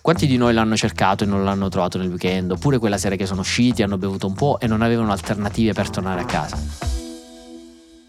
Quanti 0.00 0.26
di 0.26 0.36
noi 0.36 0.52
l'hanno 0.52 0.76
cercato 0.76 1.22
e 1.22 1.28
non 1.28 1.44
l'hanno 1.44 1.68
trovato 1.68 1.96
nel 1.96 2.08
weekend, 2.08 2.50
oppure 2.50 2.78
quella 2.78 2.98
sera 2.98 3.14
che 3.14 3.24
sono 3.24 3.42
usciti, 3.42 3.84
hanno 3.84 3.96
bevuto 3.96 4.26
un 4.26 4.34
po' 4.34 4.58
e 4.58 4.66
non 4.66 4.82
avevano 4.82 5.12
alternative 5.12 5.74
per 5.74 5.90
tornare 5.90 6.22
a 6.22 6.24
casa? 6.24 6.58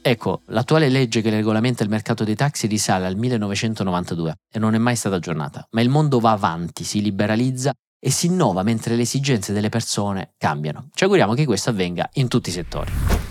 Ecco, 0.02 0.42
l'attuale 0.48 0.90
legge 0.90 1.22
che 1.22 1.30
regolamenta 1.30 1.84
il 1.84 1.90
mercato 1.90 2.24
dei 2.24 2.36
taxi 2.36 2.66
risale 2.66 3.06
al 3.06 3.16
1992 3.16 4.38
e 4.52 4.58
non 4.58 4.74
è 4.74 4.80
mai 4.80 4.96
stata 4.96 5.18
aggiornata, 5.18 5.68
ma 5.70 5.82
il 5.82 5.90
mondo 5.90 6.20
va 6.20 6.32
avanti, 6.32 6.84
si 6.84 7.00
liberalizza 7.00 7.72
e 8.00 8.10
si 8.10 8.26
innova 8.26 8.64
mentre 8.64 8.96
le 8.96 9.04
esigenze 9.04 9.54
delle 9.54 9.70
persone 9.70 10.34
cambiano. 10.36 10.90
Ci 10.96 11.04
auguriamo 11.04 11.36
che 11.36 11.46
questo 11.46 11.70
avvenga 11.70 12.10
in 12.14 12.28
tutti 12.28 12.50
i 12.50 12.54
settori. 12.54 13.29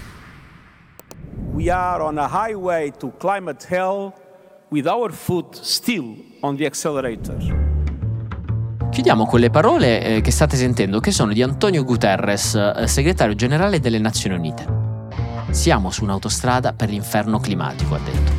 We 1.53 1.71
are 1.71 2.03
on 2.03 2.19
a 2.19 2.29
highway 2.29 2.93
to 2.99 3.13
climate 3.19 3.67
hell 3.69 4.13
with 4.69 4.87
our 4.87 5.13
foot 5.13 5.57
still 5.61 6.17
on 6.41 6.57
the 6.57 6.67
accelerator. 6.67 7.37
Chiudiamo 8.91 9.27
con 9.27 9.41
le 9.41 9.51
parole 9.51 10.03
eh, 10.03 10.21
che 10.21 10.31
state 10.31 10.57
sentendo, 10.57 11.01
che 11.01 11.11
sono 11.11 11.33
di 11.33 11.43
Antonio 11.43 11.85
Guterres, 11.85 12.55
eh, 12.55 12.87
segretario 12.87 13.35
generale 13.35 13.81
delle 13.81 13.99
Nazioni 13.99 14.37
Unite. 14.37 14.67
Siamo 15.51 15.91
su 15.91 16.05
un'autostrada 16.05 16.73
per 16.73 16.89
l'inferno 16.89 17.39
climatico, 17.39 17.95
ha 17.95 18.01
detto. 18.05 18.33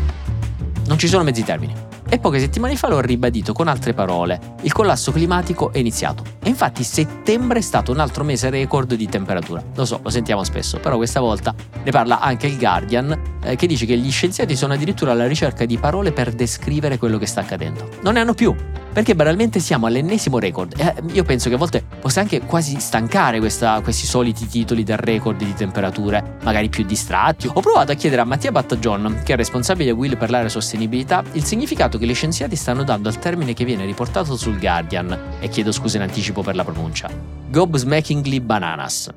Non 0.88 0.98
ci 0.98 1.08
sono 1.08 1.24
mezzi 1.24 1.44
termini. 1.44 1.89
E 2.12 2.18
poche 2.18 2.40
settimane 2.40 2.76
fa 2.76 2.88
l'ho 2.88 3.00
ribadito 3.02 3.54
con 3.54 3.68
altre 3.68 3.94
parole. 3.94 4.56
Il 4.62 4.74
collasso 4.74 5.12
climatico 5.12 5.72
è 5.72 5.78
iniziato. 5.78 6.24
E 6.42 6.50
infatti 6.50 6.84
settembre 6.84 7.60
è 7.60 7.62
stato 7.62 7.92
un 7.92 8.00
altro 8.00 8.24
mese 8.24 8.50
record 8.50 8.96
di 8.96 9.08
temperatura. 9.08 9.64
Lo 9.76 9.86
so, 9.86 10.00
lo 10.02 10.10
sentiamo 10.10 10.44
spesso, 10.44 10.80
però 10.80 10.98
questa 10.98 11.20
volta 11.20 11.54
ne 11.84 11.92
parla 11.92 12.20
anche 12.20 12.48
il 12.48 12.58
Guardian, 12.58 13.38
eh, 13.44 13.56
che 13.56 13.68
dice 13.68 13.86
che 13.86 13.96
gli 13.96 14.10
scienziati 14.10 14.56
sono 14.56 14.74
addirittura 14.74 15.12
alla 15.12 15.28
ricerca 15.28 15.66
di 15.66 15.78
parole 15.78 16.12
per 16.12 16.32
descrivere 16.34 16.98
quello 16.98 17.20
che 17.20 17.28
sta 17.28 17.42
accadendo. 17.42 17.88
Non 18.02 18.14
ne 18.14 18.22
hanno 18.22 18.34
più 18.34 18.56
perché 18.92 19.16
banalmente 19.16 19.60
siamo 19.60 19.86
all'ennesimo 19.86 20.40
record. 20.40 20.74
Eh, 20.78 20.96
io 21.14 21.24
penso 21.24 21.50
che 21.50 21.56
a 21.56 21.58
volte 21.58 21.84
possa 22.00 22.22
anche 22.22 22.42
quasi 22.42 22.80
stancare 22.80 23.40
questa, 23.40 23.82
questi 23.82 24.06
soliti 24.06 24.48
titoli 24.48 24.84
del 24.84 24.98
record 24.98 25.38
di 25.38 25.54
temperature, 25.54 26.38
magari 26.44 26.70
più 26.70 26.84
distratti. 26.86 27.50
Ho 27.52 27.62
provato 27.62 27.92
a 27.92 27.96
chiedere 27.96 28.22
a 28.22 28.26
Mattia 28.26 28.52
Battagion, 28.52 29.22
che 29.24 29.34
è 29.34 29.36
responsabile 29.36 29.92
Will 29.92 30.18
per 30.18 30.30
l'area 30.30 30.50
sostenibilità, 30.50 31.24
il 31.34 31.44
significato 31.44 31.98
che 31.98 32.06
gli 32.06 32.14
scienziati 32.14 32.56
stanno 32.56 32.84
dando 32.84 33.10
al 33.10 33.20
termine 33.20 33.54
che 33.54 33.66
viene 33.66 33.86
riportato 33.86 34.36
sul 34.36 34.60
Guardian, 34.60 35.18
e 35.40 35.48
chiedo 35.50 35.72
scusa 35.72 35.98
in 35.98 36.04
anticipo 36.04 36.42
per 36.42 36.56
la 36.56 36.64
pronuncia. 36.64 37.10
Gobsmackingly 37.50 38.40
bananas. 38.40 39.10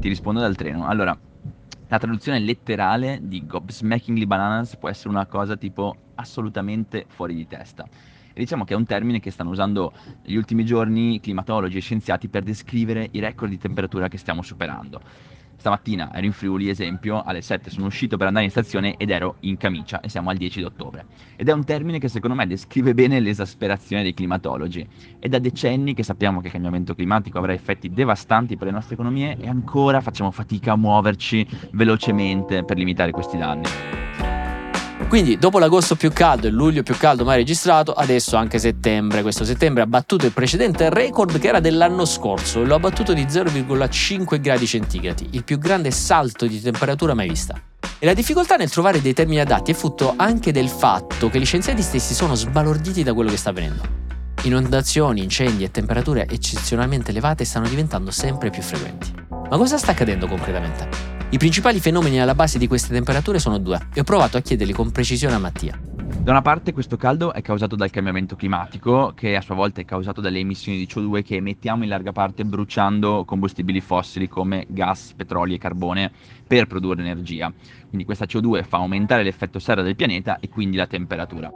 Ti 0.00 0.08
rispondo 0.08 0.40
dal 0.40 0.54
treno. 0.54 0.86
Allora, 0.86 1.16
la 1.88 1.98
traduzione 1.98 2.40
letterale 2.40 3.20
di 3.22 3.46
gobsmackingly 3.46 4.26
bananas 4.26 4.76
può 4.76 4.88
essere 4.88 5.08
una 5.08 5.26
cosa 5.26 5.56
tipo 5.56 5.94
assolutamente 6.16 7.06
fuori 7.08 7.34
di 7.34 7.46
testa. 7.46 7.86
E 8.38 8.40
diciamo 8.40 8.64
che 8.64 8.74
è 8.74 8.76
un 8.76 8.84
termine 8.84 9.18
che 9.18 9.30
stanno 9.30 9.48
usando 9.48 9.94
negli 10.26 10.36
ultimi 10.36 10.62
giorni 10.66 11.20
climatologi 11.20 11.78
e 11.78 11.80
scienziati 11.80 12.28
per 12.28 12.42
descrivere 12.42 13.08
i 13.12 13.18
record 13.18 13.50
di 13.50 13.56
temperatura 13.56 14.08
che 14.08 14.18
stiamo 14.18 14.42
superando. 14.42 15.00
Stamattina 15.56 16.12
ero 16.12 16.26
in 16.26 16.32
Friuli, 16.32 16.68
esempio, 16.68 17.22
alle 17.22 17.40
7 17.40 17.70
sono 17.70 17.86
uscito 17.86 18.18
per 18.18 18.26
andare 18.26 18.44
in 18.44 18.50
stazione 18.50 18.96
ed 18.98 19.08
ero 19.08 19.36
in 19.40 19.56
camicia 19.56 20.00
e 20.00 20.10
siamo 20.10 20.28
al 20.28 20.36
10 20.36 20.58
di 20.58 20.64
ottobre. 20.66 21.06
Ed 21.34 21.48
è 21.48 21.52
un 21.52 21.64
termine 21.64 21.98
che 21.98 22.08
secondo 22.08 22.36
me 22.36 22.46
descrive 22.46 22.92
bene 22.92 23.20
l'esasperazione 23.20 24.02
dei 24.02 24.12
climatologi. 24.12 24.86
È 25.18 25.28
da 25.28 25.38
decenni 25.38 25.94
che 25.94 26.02
sappiamo 26.02 26.40
che 26.40 26.48
il 26.48 26.52
cambiamento 26.52 26.94
climatico 26.94 27.38
avrà 27.38 27.54
effetti 27.54 27.88
devastanti 27.88 28.58
per 28.58 28.66
le 28.66 28.74
nostre 28.74 28.96
economie 28.96 29.34
e 29.40 29.48
ancora 29.48 30.02
facciamo 30.02 30.30
fatica 30.30 30.72
a 30.72 30.76
muoverci 30.76 31.48
velocemente 31.72 32.64
per 32.64 32.76
limitare 32.76 33.12
questi 33.12 33.38
danni. 33.38 34.35
Quindi 35.08 35.38
dopo 35.38 35.60
l'agosto 35.60 35.94
più 35.94 36.12
caldo 36.12 36.48
e 36.48 36.50
luglio 36.50 36.82
più 36.82 36.96
caldo 36.96 37.24
mai 37.24 37.36
registrato, 37.36 37.92
adesso 37.92 38.36
anche 38.36 38.58
settembre. 38.58 39.22
Questo 39.22 39.44
settembre 39.44 39.82
ha 39.82 39.86
battuto 39.86 40.26
il 40.26 40.32
precedente 40.32 40.90
record 40.90 41.38
che 41.38 41.46
era 41.46 41.60
dell'anno 41.60 42.04
scorso 42.04 42.60
e 42.60 42.66
lo 42.66 42.74
ha 42.74 42.78
battuto 42.80 43.12
di 43.12 43.22
0,5 43.22 44.40
gradi 44.40 44.66
centigradi, 44.66 45.28
il 45.30 45.44
più 45.44 45.58
grande 45.58 45.92
salto 45.92 46.46
di 46.46 46.60
temperatura 46.60 47.14
mai 47.14 47.28
vista. 47.28 47.58
E 47.98 48.04
la 48.04 48.14
difficoltà 48.14 48.56
nel 48.56 48.68
trovare 48.68 49.00
dei 49.00 49.14
termini 49.14 49.40
adatti 49.40 49.70
è 49.70 49.74
frutto 49.74 50.14
anche 50.16 50.50
del 50.50 50.68
fatto 50.68 51.30
che 51.30 51.38
gli 51.38 51.46
scienziati 51.46 51.82
stessi 51.82 52.12
sono 52.12 52.34
sbalorditi 52.34 53.04
da 53.04 53.14
quello 53.14 53.30
che 53.30 53.36
sta 53.36 53.50
avvenendo. 53.50 53.82
Inondazioni, 54.42 55.22
incendi 55.22 55.62
e 55.62 55.70
temperature 55.70 56.26
eccezionalmente 56.28 57.12
elevate 57.12 57.44
stanno 57.44 57.68
diventando 57.68 58.10
sempre 58.10 58.50
più 58.50 58.60
frequenti. 58.60 59.14
Ma 59.28 59.56
cosa 59.56 59.78
sta 59.78 59.92
accadendo 59.92 60.26
concretamente? 60.26 61.15
I 61.28 61.38
principali 61.38 61.80
fenomeni 61.80 62.20
alla 62.20 62.36
base 62.36 62.56
di 62.56 62.68
queste 62.68 62.92
temperature 62.92 63.40
sono 63.40 63.58
due 63.58 63.88
e 63.92 63.98
ho 63.98 64.04
provato 64.04 64.36
a 64.36 64.40
chiederli 64.40 64.72
con 64.72 64.92
precisione 64.92 65.34
a 65.34 65.38
Mattia. 65.40 65.76
Da 66.20 66.30
una 66.30 66.40
parte 66.40 66.72
questo 66.72 66.96
caldo 66.96 67.32
è 67.32 67.42
causato 67.42 67.74
dal 67.74 67.90
cambiamento 67.90 68.36
climatico, 68.36 69.12
che 69.12 69.34
a 69.34 69.40
sua 69.40 69.56
volta 69.56 69.80
è 69.80 69.84
causato 69.84 70.20
dalle 70.20 70.38
emissioni 70.38 70.78
di 70.78 70.88
CO2 70.88 71.24
che 71.24 71.34
emettiamo 71.36 71.82
in 71.82 71.88
larga 71.88 72.12
parte 72.12 72.44
bruciando 72.44 73.24
combustibili 73.24 73.80
fossili 73.80 74.28
come 74.28 74.66
gas, 74.68 75.14
petrolio 75.16 75.56
e 75.56 75.58
carbone 75.58 76.12
per 76.46 76.68
produrre 76.68 77.02
energia. 77.02 77.52
Quindi 77.88 78.04
questa 78.04 78.26
CO2 78.26 78.64
fa 78.64 78.76
aumentare 78.76 79.24
l'effetto 79.24 79.58
serra 79.58 79.82
del 79.82 79.96
pianeta 79.96 80.38
e 80.38 80.48
quindi 80.48 80.76
la 80.76 80.86
temperatura. 80.86 81.50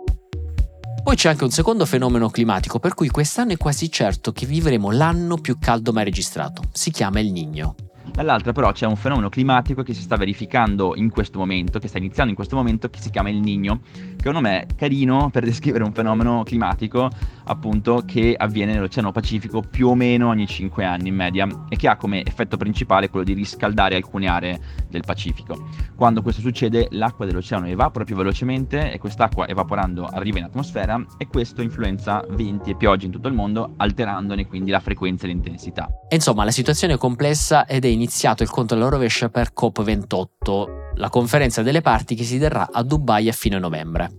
Poi 1.03 1.15
c'è 1.15 1.29
anche 1.29 1.45
un 1.45 1.51
secondo 1.51 1.87
fenomeno 1.87 2.29
climatico 2.29 2.81
per 2.81 2.95
cui 2.95 3.09
quest'anno 3.09 3.53
è 3.53 3.57
quasi 3.57 3.89
certo 3.91 4.33
che 4.33 4.47
vivremo 4.47 4.91
l'anno 4.91 5.37
più 5.37 5.59
caldo 5.61 5.93
mai 5.93 6.05
registrato. 6.05 6.65
Si 6.73 6.91
chiama 6.91 7.21
il 7.21 7.33
Niño. 7.33 7.90
Dall'altra 8.13 8.53
però 8.53 8.73
c'è 8.73 8.87
un 8.87 8.97
fenomeno 8.97 9.29
climatico 9.29 9.83
che 9.83 9.95
si 9.95 10.03
sta 10.03 10.17
verificando 10.17 10.95
in 10.97 11.11
questo 11.11 11.39
momento, 11.39 11.79
che 11.79 11.89
sta 11.89 11.99
iniziando 11.99 12.31
in 12.31 12.37
questo 12.37 12.57
momento, 12.57 12.89
che 12.91 13.01
si 13.01 13.11
chiama 13.11 13.31
il 13.31 13.41
Niño, 13.41 13.81
che 14.21 14.27
è 14.27 14.29
un 14.29 14.35
nome 14.35 14.67
carino 14.77 15.31
per 15.31 15.45
descrivere 15.49 15.83
un 15.83 15.93
fenomeno 15.93 16.43
climatico 16.45 17.11
appunto 17.45 18.03
che 18.07 18.35
avviene 18.37 18.75
nell'Oceano 18.75 19.13
Pacifico 19.13 19.61
più 19.61 19.89
o 19.89 19.95
meno 19.95 20.29
ogni 20.29 20.47
5 20.47 20.85
anni 20.85 21.09
in 21.09 21.15
media 21.15 21.49
e 21.69 21.77
che 21.77 21.89
ha 21.89 21.97
come 21.97 22.25
effetto 22.25 22.57
principale 22.57 23.09
quello 23.11 23.25
di 23.25 23.33
riscaldare 23.33 23.97
alcune 23.97 24.29
aree 24.29 24.61
del 24.89 25.03
Pacifico. 25.05 25.69
Quando 25.97 26.23
questo 26.23 26.41
succede 26.41 26.89
l'acqua 26.91 27.27
dell'oceano 27.27 27.67
evapora 27.67 28.05
più 28.05 28.15
velocemente 28.15 28.93
e 28.93 28.99
quest'acqua 28.99 29.49
evaporando 29.49 30.05
arriva 30.05 30.39
in 30.39 30.45
atmosfera 30.45 31.05
e 31.19 31.27
questo 31.27 31.63
influenza 31.63 32.25
venti 32.31 32.71
e 32.71 32.77
piogge 32.77 33.07
in 33.07 33.13
tutto 33.13 33.29
il 33.29 33.35
mondo 33.35 33.75
alterandone 33.77 34.47
quindi 34.47 34.71
la 34.71 34.81
frequenza 34.81 35.25
e 35.25 35.29
l'intensità. 35.29 35.89
Insomma 36.11 36.45
la 36.45 36.51
situazione 36.51 36.95
è 36.95 36.99
complessa 36.99 37.67
ed 37.67 37.85
è 37.85 37.89
iniziato 37.89 38.43
il 38.43 38.51
conto 38.51 38.75
alla 38.75 38.89
rovescia 38.89 39.29
per 39.29 39.53
COP28, 39.59 40.95
la 40.95 41.09
conferenza 41.09 41.63
delle 41.63 41.81
parti 41.81 42.15
che 42.15 42.25
si 42.25 42.39
terrà 42.39 42.69
a 42.71 42.83
Dubai 42.83 43.29
a 43.29 43.33
fine 43.33 43.59
novembre. 43.59 44.10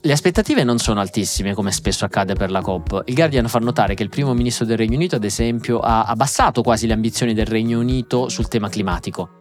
Le 0.00 0.12
aspettative 0.12 0.62
non 0.62 0.78
sono 0.78 1.00
altissime, 1.00 1.54
come 1.54 1.72
spesso 1.72 2.04
accade 2.04 2.34
per 2.34 2.52
la 2.52 2.60
COP. 2.60 3.02
Il 3.06 3.14
Guardian 3.14 3.48
fa 3.48 3.58
notare 3.58 3.94
che 3.94 4.04
il 4.04 4.08
primo 4.08 4.32
ministro 4.32 4.64
del 4.64 4.76
Regno 4.76 4.94
Unito, 4.94 5.16
ad 5.16 5.24
esempio, 5.24 5.80
ha 5.80 6.04
abbassato 6.04 6.62
quasi 6.62 6.86
le 6.86 6.92
ambizioni 6.92 7.34
del 7.34 7.46
Regno 7.46 7.80
Unito 7.80 8.28
sul 8.28 8.46
tema 8.46 8.68
climatico. 8.68 9.38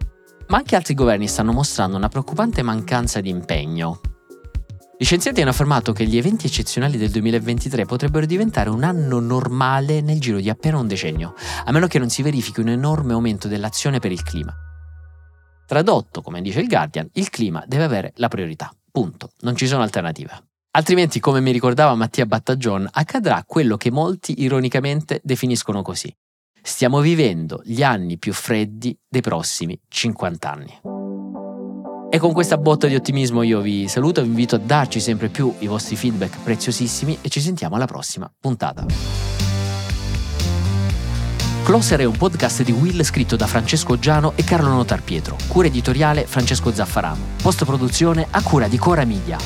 Ma 0.47 0.57
anche 0.57 0.75
altri 0.75 0.95
governi 0.95 1.27
stanno 1.27 1.51
mostrando 1.51 1.95
una 1.95 2.09
preoccupante 2.09 2.63
mancanza 2.63 3.21
di 3.21 3.29
impegno. 3.29 4.01
Gli 4.97 5.05
scienziati 5.05 5.41
hanno 5.41 5.51
affermato 5.51 5.93
che 5.93 6.05
gli 6.05 6.17
eventi 6.17 6.47
eccezionali 6.47 6.97
del 6.97 7.11
2023 7.11 7.85
potrebbero 7.85 8.25
diventare 8.25 8.71
un 8.71 8.83
anno 8.83 9.19
normale 9.19 10.01
nel 10.01 10.19
giro 10.19 10.39
di 10.39 10.49
appena 10.49 10.79
un 10.79 10.87
decennio, 10.87 11.35
a 11.65 11.71
meno 11.71 11.85
che 11.85 11.99
non 11.99 12.09
si 12.09 12.23
verifichi 12.23 12.61
un 12.61 12.69
enorme 12.69 13.13
aumento 13.13 13.47
dell'azione 13.47 13.99
per 13.99 14.11
il 14.11 14.23
clima. 14.23 14.55
Tradotto, 15.67 16.23
come 16.23 16.41
dice 16.41 16.61
il 16.61 16.67
Guardian, 16.67 17.07
il 17.13 17.29
clima 17.29 17.63
deve 17.67 17.83
avere 17.83 18.13
la 18.15 18.27
priorità. 18.27 18.71
Punto. 18.91 19.29
Non 19.41 19.55
ci 19.55 19.67
sono 19.67 19.83
alternative. 19.83 20.46
Altrimenti, 20.71 21.19
come 21.19 21.39
mi 21.41 21.51
ricordava 21.51 21.95
Mattia 21.95 22.25
Battagion, 22.25 22.87
accadrà 22.91 23.43
quello 23.45 23.77
che 23.77 23.91
molti 23.91 24.41
ironicamente 24.41 25.21
definiscono 25.23 25.81
così. 25.81 26.13
Stiamo 26.61 26.99
vivendo 26.99 27.61
gli 27.63 27.81
anni 27.81 28.17
più 28.17 28.33
freddi 28.33 28.97
dei 29.07 29.21
prossimi 29.21 29.79
50 29.87 30.51
anni. 30.51 30.79
E 32.09 32.19
con 32.19 32.31
questa 32.31 32.57
botta 32.57 32.87
di 32.87 32.95
ottimismo 32.95 33.41
io 33.41 33.59
vi 33.59 33.87
saluto, 33.87 34.21
vi 34.21 34.27
invito 34.27 34.55
a 34.55 34.59
darci 34.59 34.99
sempre 34.99 35.29
più 35.29 35.53
i 35.59 35.67
vostri 35.67 35.95
feedback 35.95 36.41
preziosissimi 36.41 37.17
e 37.21 37.29
ci 37.29 37.41
sentiamo 37.41 37.75
alla 37.75 37.85
prossima 37.85 38.31
puntata. 38.39 38.85
Closer 41.63 41.99
è 41.99 42.05
un 42.05 42.15
podcast 42.15 42.63
di 42.63 42.71
Will 42.71 43.01
scritto 43.03 43.35
da 43.35 43.45
Francesco 43.45 43.99
Giano 43.99 44.31
e 44.35 44.45
Carlo 44.45 44.69
Notar 44.69 45.03
Pietro, 45.03 45.35
cura 45.47 45.67
editoriale 45.67 46.25
Francesco 46.25 46.73
Zaffarano, 46.73 47.35
post 47.41 47.65
produzione 47.65 48.25
a 48.29 48.41
cura 48.41 48.69
di 48.69 48.77
Cora 48.77 49.03
Media, 49.03 49.37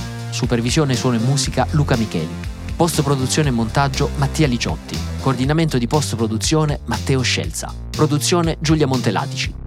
supervisione 0.42 0.96
suono 0.96 1.18
e 1.18 1.20
musica 1.20 1.68
Luca 1.72 1.96
Micheli, 1.96 2.34
post 2.76 3.04
produzione 3.04 3.50
e 3.50 3.52
montaggio 3.52 4.10
Mattia 4.16 4.48
Liciotti, 4.48 4.98
coordinamento 5.22 5.78
di 5.78 5.86
post 5.86 6.16
produzione 6.16 6.80
Matteo 6.86 7.22
Scelza, 7.22 7.72
produzione 7.92 8.58
Giulia 8.60 8.88
Montelatici. 8.88 9.61